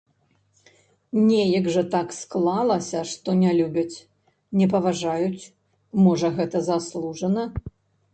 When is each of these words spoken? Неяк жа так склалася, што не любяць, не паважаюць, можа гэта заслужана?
Неяк 1.25 1.67
жа 1.73 1.81
так 1.95 2.15
склалася, 2.19 3.01
што 3.11 3.35
не 3.41 3.51
любяць, 3.59 3.97
не 4.61 4.67
паважаюць, 4.73 5.43
можа 6.07 6.27
гэта 6.41 6.57
заслужана? 6.71 7.43